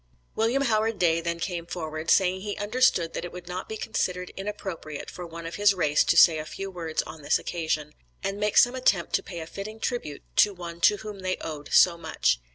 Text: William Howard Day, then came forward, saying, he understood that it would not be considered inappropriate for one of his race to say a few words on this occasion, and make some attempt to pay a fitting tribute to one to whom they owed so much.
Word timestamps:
William 0.35 0.63
Howard 0.63 0.97
Day, 0.97 1.21
then 1.21 1.39
came 1.39 1.67
forward, 1.67 2.09
saying, 2.09 2.41
he 2.41 2.57
understood 2.57 3.13
that 3.13 3.23
it 3.23 3.31
would 3.31 3.47
not 3.47 3.69
be 3.69 3.77
considered 3.77 4.31
inappropriate 4.35 5.11
for 5.11 5.27
one 5.27 5.45
of 5.45 5.57
his 5.57 5.75
race 5.75 6.03
to 6.03 6.17
say 6.17 6.39
a 6.39 6.43
few 6.47 6.71
words 6.71 7.03
on 7.03 7.21
this 7.21 7.37
occasion, 7.37 7.93
and 8.23 8.39
make 8.39 8.57
some 8.57 8.73
attempt 8.73 9.13
to 9.13 9.21
pay 9.21 9.41
a 9.41 9.45
fitting 9.45 9.79
tribute 9.79 10.23
to 10.35 10.55
one 10.55 10.81
to 10.81 10.97
whom 10.97 11.19
they 11.19 11.37
owed 11.41 11.69
so 11.71 11.99
much. 11.99 12.39